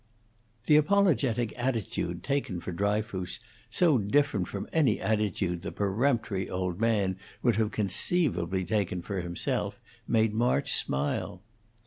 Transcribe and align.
The 0.65 0.77
apologetic 0.77 1.53
attitude 1.55 2.23
taken 2.23 2.59
for 2.59 2.71
Dryfoos, 2.71 3.39
so 3.69 3.99
different 3.99 4.47
from 4.47 4.67
any 4.73 4.99
attitude 4.99 5.61
the 5.61 5.71
peremptory 5.71 6.49
old 6.49 6.81
man 6.81 7.19
would 7.43 7.57
have 7.57 7.69
conceivably 7.69 8.65
taken 8.65 9.03
for 9.03 9.21
himself, 9.21 9.79
made 10.07 10.33
March 10.33 10.73
smile. 10.73 11.43